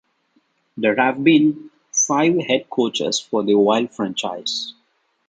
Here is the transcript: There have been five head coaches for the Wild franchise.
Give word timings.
There 0.77 0.95
have 0.95 1.23
been 1.23 1.69
five 1.91 2.33
head 2.47 2.71
coaches 2.71 3.19
for 3.19 3.43
the 3.43 3.53
Wild 3.53 3.91
franchise. 3.93 4.73